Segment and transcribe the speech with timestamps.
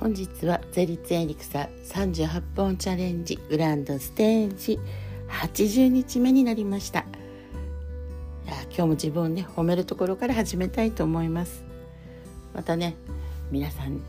[0.00, 4.80] 本日はゼリツエリクサ38本チャレンジグランドステージ
[5.28, 7.00] 80日目になりました。
[7.00, 7.02] い
[8.46, 11.64] や今日も自分をね褒めるところから始めたいと思います。
[12.54, 12.96] またね
[13.50, 14.00] 皆さん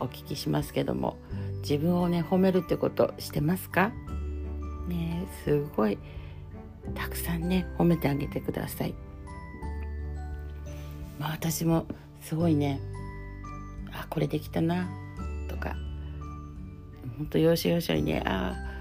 [0.00, 1.16] お聞きしますけども
[1.60, 3.92] 自分をね褒めるってことしてますか？
[4.88, 5.96] ねすごい。
[6.96, 8.94] たくさんね褒めてあげてください。
[11.20, 11.86] まあ私も
[12.20, 12.80] すごいね
[13.92, 14.88] あこれできたな。
[17.16, 18.76] 本当要所要所にねああ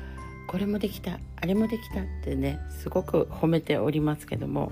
[0.47, 4.71] これもできたあれもできたってねすごく褒めておりますけども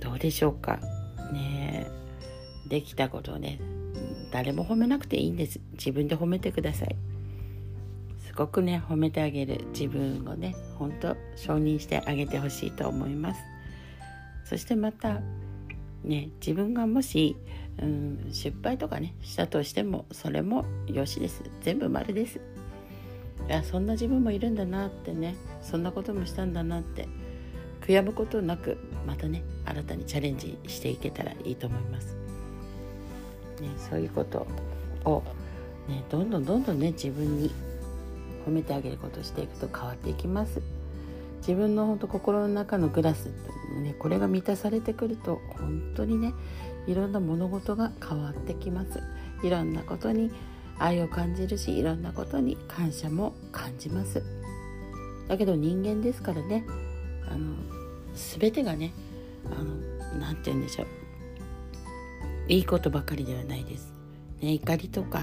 [0.00, 0.78] どうでしょうか。
[1.32, 1.86] ね
[2.68, 3.60] できたことをね
[4.30, 5.60] 誰も褒めなくていいんです。
[5.72, 6.96] 自分で褒めてください。
[8.26, 13.40] すごくね褒めてあげる自分をね本当承認してあげてほしいと思います。
[14.44, 15.20] そしてまた
[16.04, 17.36] ね自分がもし
[17.82, 21.42] うん、失敗とかねしたとしてもそれもよしです。
[21.60, 22.40] 全部丸です。
[23.48, 27.06] いやそんな自分もいるんだなってねそんなこともしたんだなって
[27.82, 32.16] 悔やむことなくまたね新たにチャレンジしていけたらいいと思います、
[33.60, 34.46] ね、そういうこと
[35.04, 35.22] を、
[35.86, 37.52] ね、どんどんどんどんね自分に
[38.46, 40.60] 褒めてあげることをしていくと変わっていきます。
[41.46, 43.26] 自分の本当心の中のグラス、
[43.80, 46.34] ね、これが満たされてくると本当にね
[46.88, 49.00] いろんな物事が変わってきます。
[49.42, 50.32] いろんなことに
[50.78, 54.22] 愛を感じるしいろんなことに感謝も感じます。
[55.28, 56.64] だけど人間ですからね
[57.30, 57.54] あの
[58.14, 58.92] 全てがね
[59.44, 60.86] あのなて言うんでしょう。
[62.48, 63.92] いいことばかりではないです、
[64.40, 65.20] ね、怒りとか、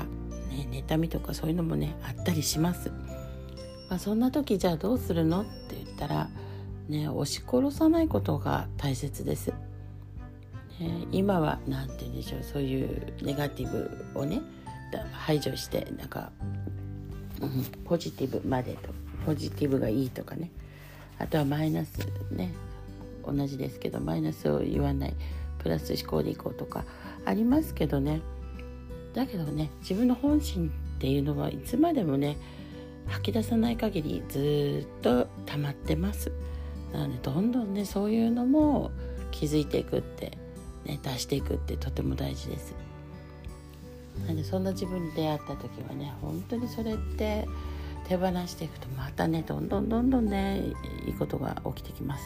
[0.49, 2.91] ね、妬みとかそういうのもねあったりします、
[3.89, 6.29] まあ、そんな時じゃあどうするのってったら
[6.87, 9.53] ね押し殺さないことが大切です。
[10.81, 14.41] えー、今は何て言うんでしょうそういうネガティブをね
[15.11, 16.31] 排除してなんか、
[17.41, 18.89] うん、ポジティブまでと
[19.25, 20.51] ポジティブがいいとかね。
[21.19, 21.99] あとはマイナス
[22.31, 22.53] ね
[23.25, 25.13] 同じですけどマイナスを言わない
[25.59, 26.83] プラス思考でいこうとか
[27.25, 28.21] ありますけどね。
[29.13, 32.35] だけどね自分の本心っていうのはいつまでもね
[33.07, 36.31] 吐き出さない限りずっと溜まってます
[36.91, 38.91] なのでどんどんねそういうのも
[39.31, 40.37] 気づいていくって
[40.85, 42.75] ね、出していくってとても大事です。
[44.27, 47.47] なんでそんな自分に出会った時はね本当にそれって
[48.07, 50.61] 手放していくとまたねどんどんどんどんね
[51.07, 52.23] いいことが起きてきます。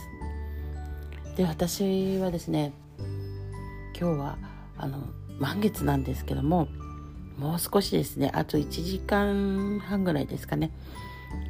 [1.37, 2.73] で私はですね
[3.97, 4.37] 今日は
[4.77, 5.03] あの
[5.39, 6.67] 満月なんですけども
[7.37, 8.31] もう少しですね。
[8.33, 10.71] あと1時間半ぐらいですかね。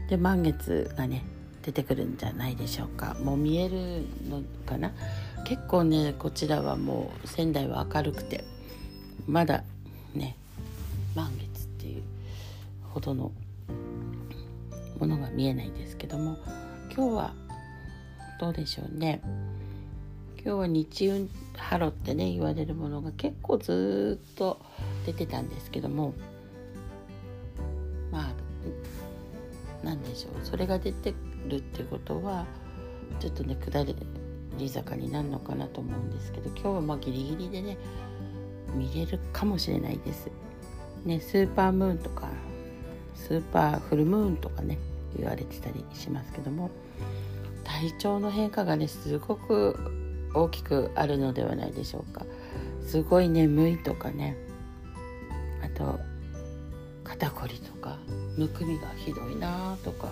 [0.09, 1.23] で満月がね
[1.61, 3.15] 出てくるんじゃないでしょうか。
[3.21, 4.91] もう見えるのかな？
[5.45, 8.43] 結構ねこちらはもう仙台は明るくて
[9.27, 9.63] まだ
[10.13, 10.35] ね
[11.15, 12.03] 満月っていう
[12.83, 13.31] ほどの
[14.99, 16.37] ものが見えないんですけども
[16.93, 17.33] 今日は
[18.39, 19.21] どうでしょうね。
[20.43, 24.61] 今日は日運ハロってね言われるものが結構ずっと
[25.07, 26.13] 出てたんですけども
[28.11, 28.33] まあ
[29.81, 31.13] 何でしょうそれが出て
[31.47, 32.45] るってことは
[33.21, 33.95] ちょっとね下り
[34.57, 37.77] り坂になるのかなと思うんですけど今日はまあギリギリでね
[38.75, 40.29] 見れるかもしれないです。
[41.05, 42.27] ねスーパームーンとか
[43.15, 44.77] スーパーフルムーンとかね
[45.15, 46.69] 言われてたりしますけども
[47.63, 49.77] 体調の変化がねすごく
[50.33, 52.25] 大きくあるのではないでしょうか。
[52.81, 54.46] すごい眠いとかね
[55.63, 55.99] あと
[57.03, 57.97] 肩こりとか
[58.37, 60.09] むくみがひどいなとか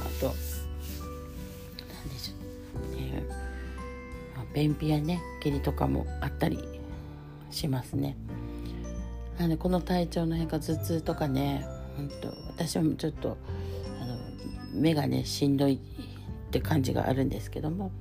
[0.00, 0.34] あと
[2.04, 2.34] 何でしょ
[2.92, 2.96] う。
[2.96, 3.24] ね
[4.54, 6.58] 便秘やね下痢とかもあったり
[7.50, 8.16] しますね。
[9.38, 11.64] なのでこの体調の変化頭痛とかね
[11.96, 13.36] 本当私もちょっと
[14.00, 14.16] あの
[14.72, 17.92] 目がねしんどいって感じがあるんですけども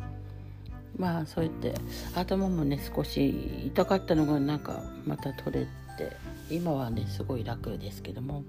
[0.98, 1.76] まあそうやって
[2.16, 5.87] 頭もね少し痛かったのがなんかまた取れて
[6.50, 8.44] 今はねすごい楽ですけども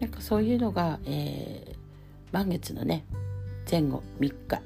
[0.00, 1.76] なんかそういうのが、えー、
[2.32, 3.04] 満月のね
[3.70, 4.62] 前後3日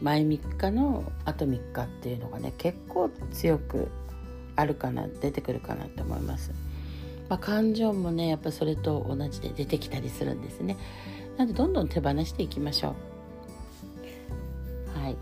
[0.00, 3.88] 前3日のあと3日っていうのがね結構強く
[4.56, 6.52] あるかな出てくるかなと思います。
[7.28, 10.76] まあ、感情もねやっぱそれと同じで出てきたりするんですね。
[11.36, 12.94] なのでどんどん手放していきましょ
[14.94, 14.98] う。
[15.00, 15.16] はい。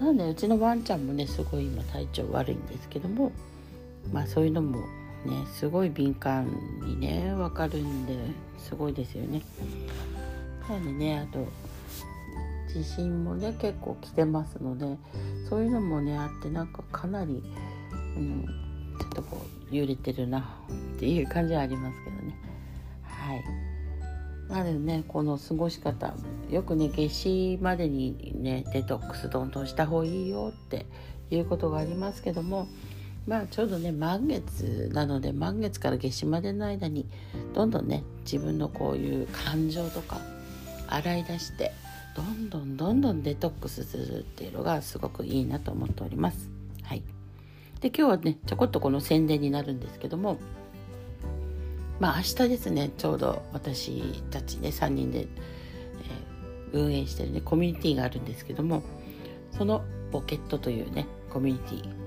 [0.00, 3.30] なのでうちのワンちゃんもねすごい今体調悪いんですけども
[4.12, 4.80] まあそういうのも
[5.24, 6.46] ねすごい敏感
[6.82, 8.16] にね分かるんで
[8.58, 9.42] すごいですよね。
[10.68, 11.46] なのでねあと
[12.72, 14.98] 地震もね結構来てますので
[15.48, 17.42] そういうのもねあってなんかかなり、
[18.16, 18.46] うん、
[18.98, 20.58] ちょっとこう揺れてるな
[20.96, 22.36] っていう感じはありますけどね
[23.02, 23.44] はい
[24.48, 26.14] まあでねこの過ごし方
[26.50, 30.86] よくね夏至までにねデトックスどんどんした方がいいよって
[31.30, 32.68] いうことがありますけども
[33.26, 37.06] まあちょうどね満月なので満月から夏至までの間に
[37.54, 40.20] どんどんね自分のこういう感情とか
[40.88, 41.72] 洗い出して
[42.14, 46.48] どんどんどんどんデトックスするっていうのがすごくいいなと思っております。
[46.82, 47.02] はい、
[47.80, 50.38] で今日はねちょこっとこの宣伝になるんですけども
[51.98, 58.82] まあ明日ですねちょうど私たちね3人で、えー、運営してるねコミュニティがあるんですけども
[59.50, 59.82] その
[60.12, 62.03] ポケットというねコミュニティ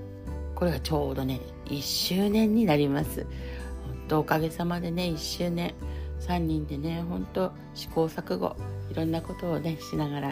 [0.58, 3.22] これがちょうどね1周年になります。
[3.22, 3.28] 本
[4.08, 5.72] 当おかげさまでね1周年。
[6.18, 8.56] 3人でね本当試行錯誤。
[8.90, 10.28] いろんなことをねしながら、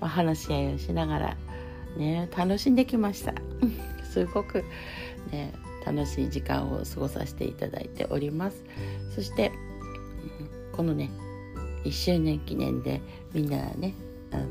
[0.00, 1.36] まあ、話し合いをしながら
[1.98, 3.34] ね楽しんできました。
[4.10, 4.64] すごく
[5.30, 5.52] ね
[5.84, 8.64] 楽しい時間を過ごさせていただいております。
[9.14, 9.52] そして
[10.72, 11.10] このね
[11.84, 13.02] 1周年記念で
[13.34, 13.92] みんなね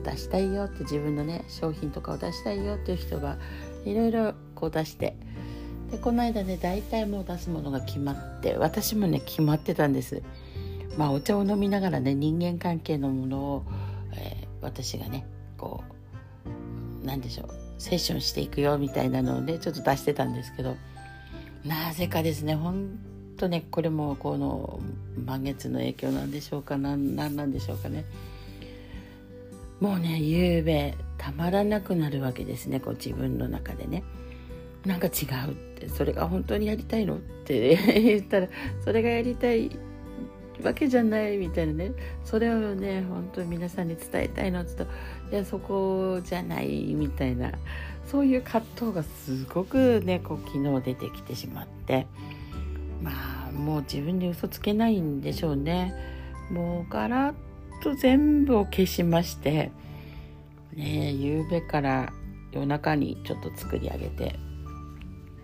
[0.03, 3.37] 出したいよって自分のね商品とかを出したいよっていう人は
[3.89, 5.15] いろいろこう出して。
[5.91, 10.21] でこの間ね大体もう出すものが決まって私もね決まってたんです。
[10.97, 13.63] まあお茶を飲みながらね人間関係のものを、
[14.13, 15.25] えー、私がね
[15.57, 15.83] こ
[17.03, 20.75] う何でしょうセッションしていくよみたいなのをねちょっと出してたんですけど
[21.63, 22.97] なぜかですねほん
[23.37, 24.79] とねこれもこの
[25.25, 28.05] 満月の影響なんでしょうか何なんでしょうかね。
[29.79, 34.03] もうね夕べたまらなくなるわけですねこう自分の中でね。
[34.85, 38.47] なんか違うってそれが本当にやりたいのって 言ったら
[38.85, 39.69] それがやりたい
[40.63, 41.91] わけじゃないみたいなね。
[42.23, 44.89] それをね本当に皆さんに伝えたいのって言う
[45.29, 47.51] といやそこじゃないみたいな。
[48.05, 52.07] そういう葛藤がすごくねこう昨日出てきてしまって。
[53.01, 53.11] ま
[53.49, 55.93] あもう自分に嘘つけないんでしょうね。
[56.49, 57.35] もうガラッ
[57.83, 59.71] と全部を消しまして。
[60.77, 62.13] ね夕べから
[62.51, 64.39] 夜中にちょっと作り上げて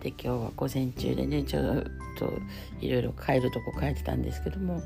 [0.00, 1.84] で今日は午前中でねちょっ
[2.16, 2.32] と
[2.80, 4.82] いろいろ帰るとこ帰ってたんですけども、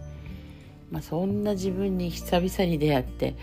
[0.90, 3.36] まあ、そんな自分に久々に出会って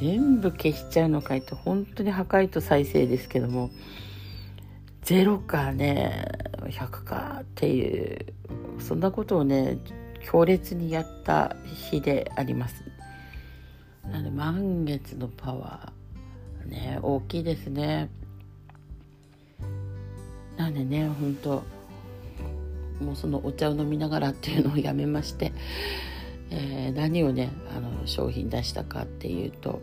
[0.00, 3.70] 全部消しちゃうのかいと本当に破壊と再生ですけども
[5.04, 6.26] 0かね
[6.60, 8.26] 100かっていう
[8.78, 9.78] そんなことをね
[10.24, 11.56] 強烈にやった
[11.90, 12.84] 日であります。
[14.04, 16.01] なので満月のパワー
[16.62, 18.10] ね大きいですね。
[20.56, 21.62] なんでね本当
[23.02, 25.52] もうそのお茶を飲みながらっていうのをやめまして、
[26.50, 29.80] えー、何をねあの商品出したかっていうと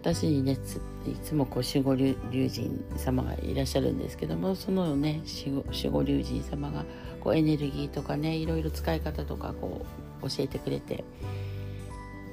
[0.00, 0.58] 私にね
[1.06, 5.22] いつもこう守護龍神様がいらっしゃるんですけどもそのね
[5.66, 6.84] 守護龍神様が
[7.20, 9.86] こうエネルギーとかねいろいろ使い方とかこ
[10.22, 11.04] う教えてくれて、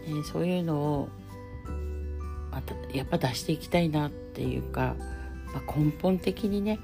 [0.06, 1.10] えー、そういうのを
[2.52, 4.96] またやっぱ出していきたいなっていうか、
[5.54, 6.80] まあ、根本的にね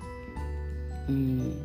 [1.10, 1.62] うん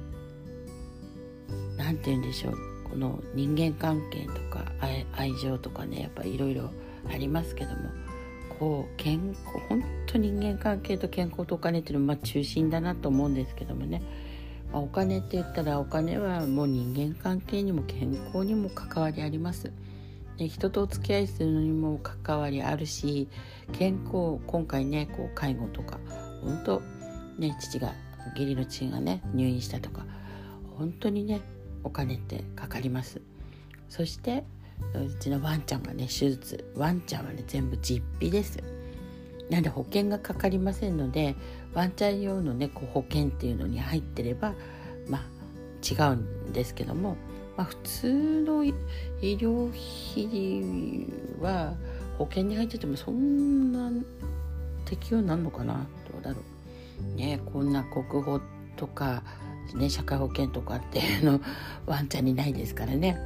[1.76, 2.56] 何て言うんでしょう
[2.90, 4.72] この人間関係とか
[5.16, 6.70] 愛情とかねやっぱいろいろ
[7.08, 7.76] ありますけども
[8.58, 14.02] こう健康本当人間関係と健康とお金っていうのはま中心だなと思うんですけどもね、
[14.72, 19.72] まあ、お金って言ったらお金はもう人間関係にも健康にも関わりあります。
[20.38, 23.28] 人とお付き合いするのにも関わりあるし
[23.72, 25.98] 健康今回ねこう介護とか
[26.42, 26.82] 本当
[27.38, 27.92] ね父が
[28.34, 30.04] 義理の父がね入院したとか
[30.76, 31.40] 本当にね
[31.84, 33.20] お金ってかかります。
[33.88, 34.44] そして
[34.94, 38.62] うちのワンちゃんがね手術ワンちゃんはね全部実費です。
[39.50, 41.36] なんで保険がかかりませんので
[41.74, 44.54] ワンちゃん用のねこう保険っていうのに入ってれば
[45.08, 45.22] まあ
[45.82, 47.16] 違うんですけども、
[47.56, 48.74] まあ、普通の医
[49.20, 51.06] 療費
[51.40, 51.74] は
[52.18, 53.90] 保険に入っててもそんな
[54.84, 55.86] 適用なんのかな？
[56.10, 57.16] どうだろう。
[57.16, 58.40] ねこんな国保
[58.76, 59.22] とか
[59.74, 61.40] ね社会保険とかっていうの
[61.86, 63.18] ワンちゃんにないですからね、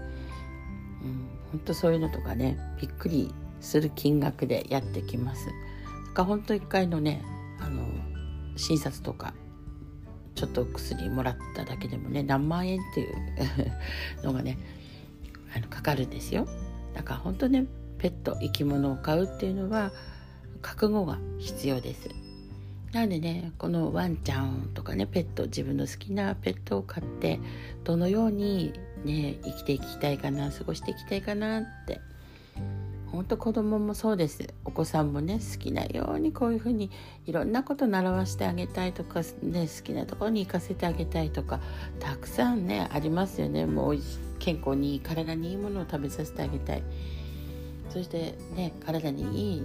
[1.03, 5.49] うん、ほんとそういうのとかねびっくりする金額でやってきます。
[6.15, 7.23] か本当1回のね
[7.61, 7.87] あの
[8.57, 9.35] 診察とか
[10.37, 13.17] ちょっと薬もらっただけでもね何万円っていう
[14.23, 14.59] のがね
[15.55, 16.47] あのかかるんですよ。
[16.95, 17.67] だから本当ね
[17.99, 19.91] ペット生き物を飼うっていうのは
[20.63, 22.11] 覚悟が必要です。
[22.93, 27.41] なんでねこのワンちゃんとかねペット自分の好きなペットを飼って
[27.85, 28.73] どのように
[29.05, 32.01] ね生きていきたいかな過ごしていきたいかなって
[33.17, 34.47] 本当子供もそうです。
[34.67, 36.91] お子さんもね好きなようにこういうふうに
[37.25, 41.61] いろんなこと習わせてあげたいとか、ね、好きなところに行かせてあげたいとか
[41.99, 43.65] たくさんねありますよね。
[43.65, 43.99] もう
[44.39, 46.83] 健康にいい体にいいものを食べさせてあげたい。
[47.89, 49.63] そしてね体にいい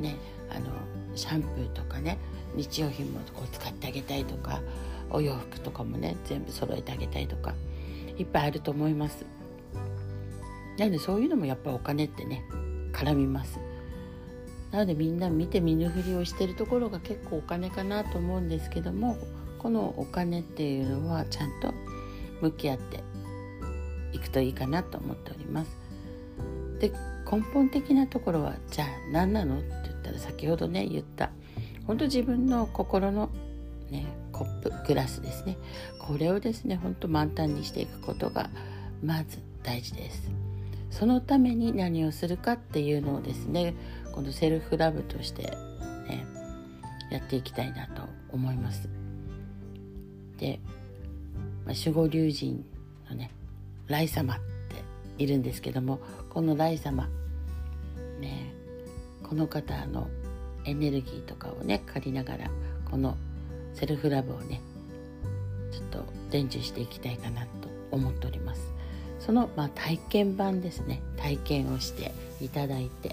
[0.00, 0.16] ね
[0.50, 0.66] あの
[1.14, 2.18] シャンプーとかね
[2.56, 4.60] 日用品もこう使ってあげたいとか
[5.10, 7.54] お洋服とかもね全部揃えてあげたいとか
[8.16, 9.37] いっぱいあると思います。
[10.78, 12.44] なのでそういうのもやっぱお金ってね
[12.92, 13.58] 絡みます。
[14.70, 19.16] なのでみんな見て見ぬふりをしてるところが結構お金かなと思うんですけども
[19.58, 21.72] このお金っていうのはちゃんと
[22.42, 23.02] 向き合って
[24.12, 25.70] いくといいかなと思っております。
[26.80, 26.92] で
[27.30, 31.30] 根本的なところはじゃあ何なのって言ったら先ほどね言った
[31.86, 33.30] 本当自分の心の
[33.90, 35.56] ねコップグラスですね。
[35.98, 38.50] これをですね本当満タンにしていくことが
[39.02, 40.30] まず大事です。
[40.90, 43.74] そのために何をするかっていうのをですね
[44.12, 45.42] このセルフラブとして
[46.08, 46.26] ね
[47.10, 48.88] やっていきたいなと思います。
[50.38, 50.60] で、
[51.66, 52.64] まあ、守護龍神
[53.08, 53.30] のね
[53.90, 57.08] イ様っているんですけどもこのイ様
[58.20, 58.52] ね
[59.22, 60.08] この方の
[60.64, 62.50] エネルギーとかをね借りながら
[62.90, 63.16] この
[63.74, 64.60] セルフラブをね
[65.70, 68.77] ちょっと伝授していきたいかなと思っております。
[69.18, 73.10] その、まあ、体験版ですね体験をしていただいて、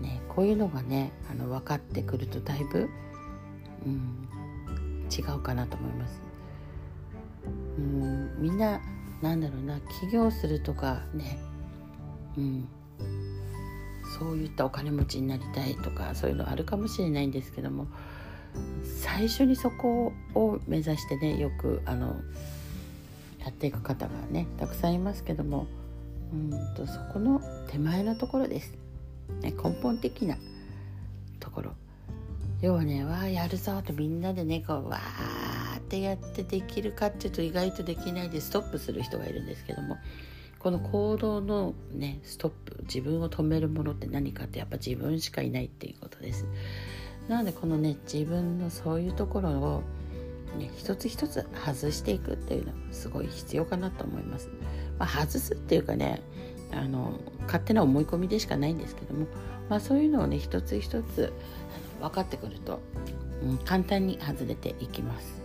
[0.00, 2.88] ね、こういうのがねあの分かってくるとだいぶ、
[3.86, 6.20] うん、違うかなと思います。
[7.78, 8.80] うんみんな
[9.22, 11.38] なんだろうな起業するとかね、
[12.36, 12.68] うん、
[14.18, 17.86] そういったお金持ちになりたいとかそういうのあるかもしれないんですけども
[19.02, 22.16] 最初にそこを目指してねよくあの
[23.46, 25.66] やっていく方がねたくさんいますけども
[26.32, 28.72] うんとそこの手前のところです、
[29.40, 30.36] ね、根本的な
[31.40, 31.72] ところ。
[32.62, 39.98] 要はねわあやるぞとみんなでねこうわーってやってできるかっていうと意外とできないでストップする人がいるんですけども
[40.58, 46.46] この行動のねストップ自分を止めるものって何かってやっぱ自分しかいないっていうことです。
[47.28, 49.82] なのでこのね自分のそういうところを
[50.58, 54.48] ね、一つ一つ外していくっていうのはすごい必要かなと思います。
[54.98, 56.22] まあ、外すっていうかね
[56.72, 59.26] あの勝手な思い込みでしかないんですけども、
[59.68, 61.32] まあ、そういうのをね一つ一つ
[62.00, 62.80] 分かってくると、
[63.42, 65.42] うん、簡単に外れていきます。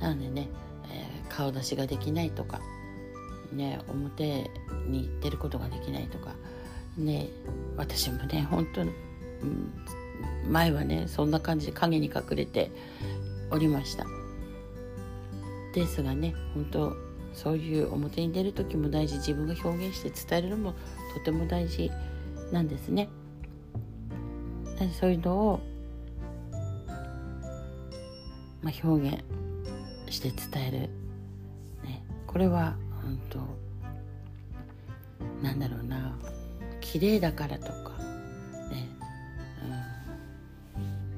[0.00, 0.48] なのでね、
[0.90, 2.60] えー、顔出しができないとか、
[3.52, 4.50] ね、表
[4.86, 6.34] に出ることができないとか、
[6.96, 7.28] ね、
[7.76, 8.92] 私もね本当、うん、
[10.48, 12.70] 前はねそんな感じで影に隠れて
[13.50, 14.06] おりました。
[15.74, 16.96] ですがね本当
[17.34, 20.74] そういう表に出る時も大事自分が表現して伝えるのも
[21.14, 21.90] とても大事
[22.50, 23.08] なんですね。
[25.00, 25.60] そういうのを、
[28.62, 29.24] まあ、表現
[30.08, 30.78] して伝える、
[31.84, 33.38] ね、これは本当
[35.42, 36.16] なんだろうな
[36.80, 37.92] 綺麗だからとか
[38.70, 38.88] ね、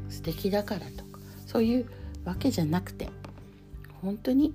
[0.04, 1.86] うん、素敵だからとかそういう
[2.24, 3.08] わけじゃなくて
[4.02, 4.54] 本当に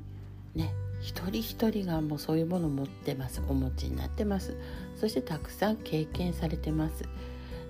[0.56, 4.58] ね一人一人がもうそういうものを持ってますお持ちになってます。
[5.00, 7.04] そしてたくさん経験されてます。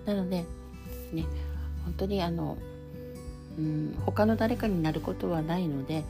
[0.05, 0.45] なので
[1.11, 1.25] ね
[1.83, 2.57] 本当にあの
[3.57, 6.05] うん他の誰かになることはないので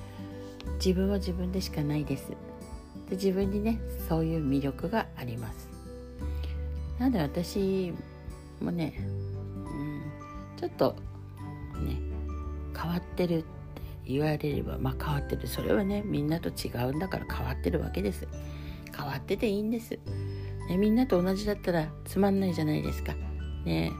[0.75, 2.29] 自分は自分でしかないです。
[3.09, 5.69] で自分にねそういう魅力があります。
[6.99, 7.93] なので私
[8.61, 10.01] もね、うん、
[10.57, 10.95] ちょっと
[11.83, 11.97] ね
[12.79, 13.45] 変わってる
[14.05, 15.47] 言われればまあ変わってる。
[15.47, 18.27] それはねみんなと違うんだから変わってるわけです。
[18.95, 19.99] 変わってていいんです、
[20.69, 23.13] ね、みんなと同じだったらつまんないじゃないですか。
[23.65, 23.91] ね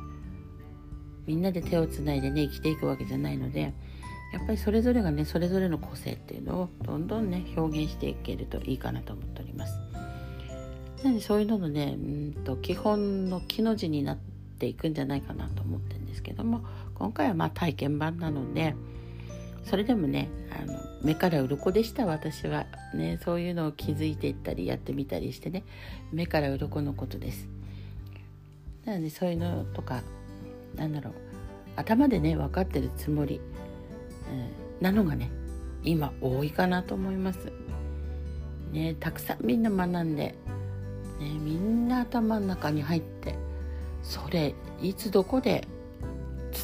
[1.26, 3.74] みんなで手をつないでね生きていくわけじゃないので
[4.32, 9.80] やっぱりそれぞれがねそれぞれの個性っていうのをどんどんね表現していけるといいかなと思っております。
[11.04, 14.18] なのでそういうののねうんと基本の木の字になっ
[14.60, 16.64] ていくんじゃないかなと思ってるんですけども
[16.96, 18.76] 今回はまあ体験版なので
[19.66, 22.66] それでもねあの目から鱗でした私は。
[22.94, 25.64] ねそういうのを気づいていったりやってみたりしてね。
[26.14, 27.50] 目から鱗のことです。
[28.86, 30.02] なのでそういうのとか
[30.76, 31.14] なんだろう。
[31.76, 33.42] 頭でね分かってるつもり、
[34.32, 35.30] うん、なのがね
[35.84, 37.52] 今多いかなと思います。
[38.72, 40.36] ねたくさんみんな学んで、ね、
[41.20, 43.36] みんな頭の中に入って
[44.04, 45.68] それいつどこで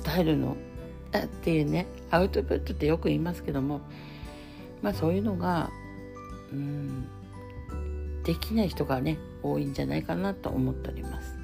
[0.03, 0.55] 伝えるの？
[1.19, 3.81] っていうねアウトプットってよく言いますけども
[4.81, 5.69] まあそういうのが
[6.51, 7.07] うん
[8.23, 11.37] できない人がね多いんじゃないかなと思っております。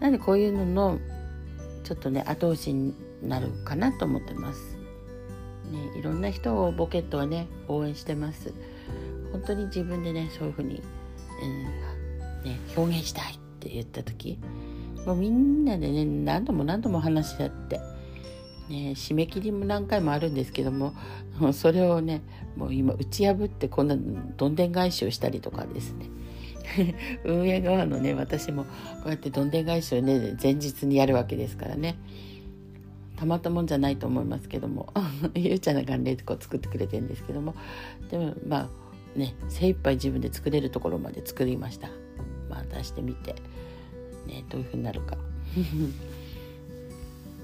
[0.00, 0.98] なんでこういうのの
[1.84, 4.76] ちょっとね後押しになるかなと思ってます。
[5.70, 8.52] ねいろんな人をボケットはね応援してます。
[9.32, 10.82] 本当に自分でねそういうふうに、
[12.44, 14.38] えー、ね、表現したいって言った時
[15.06, 17.80] もうみんなでね何度も何度も話し合って、
[18.68, 20.94] ね、締め切りも何回もあるんですけども
[21.52, 22.22] それをね
[22.56, 26.06] もう今打ち破ってこんなどんでん返しをしたりとかですね。
[27.24, 28.70] 運営側のね私もこ
[29.06, 31.96] うやってどんでん返しをね前日にやるわけですからね。
[33.16, 34.92] たまったもんじゃないと思いますけども
[35.34, 37.54] ゆうちゃんが元礼こう作ってくれてるんですけども
[38.10, 38.68] でもま
[39.16, 41.88] あね精一杯自分で作れるところまで作りました。
[42.48, 43.34] まあ出してみて。
[44.26, 45.16] ねどういうふうになるか。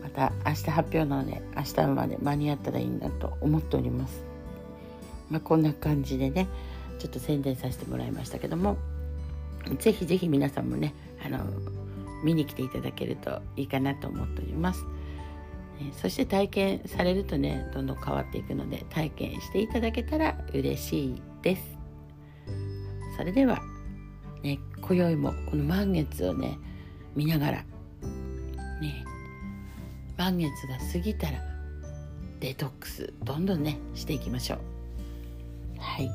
[0.03, 4.23] また明日発表なので明日まで間に合ったらいいなと思っております。
[5.31, 6.49] まあこんな感じでね
[6.99, 8.77] ちょっと宣伝させてもらいましたけども
[9.79, 11.41] ぜひぜひ皆さんもねあの
[12.25, 14.85] 見に来ていただけるといいかなと思っております。
[15.93, 21.79] そして体験されるとねどんどん変わっていくので体験していただけたら嬉しいです。
[23.17, 23.61] それでは
[24.43, 26.59] ね今宵もこの満月をね
[27.15, 27.57] 見ながら
[28.81, 29.05] ね
[30.19, 31.39] 満月が過ぎたら
[32.41, 34.59] デトックスどんどんねしていきましょう。
[35.79, 36.11] はい。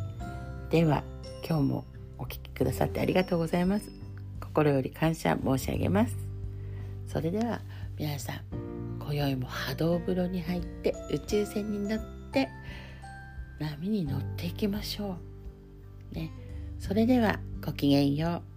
[0.70, 1.04] では
[1.48, 1.86] 今日も
[2.18, 3.90] お聴きくださってありがとうございます。
[4.42, 6.16] 心より感謝申し上げます。
[7.08, 7.62] それでは
[7.98, 8.42] 皆さん
[9.00, 12.00] 今宵も波動風呂に入って宇宙船に乗っ
[12.32, 12.50] て
[13.60, 15.16] 波に乗っていきましょ
[16.12, 16.16] う。
[16.16, 16.30] ね。
[16.78, 18.53] それではごきげんよう。